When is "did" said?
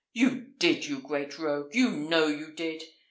0.57-0.87, 2.53-2.81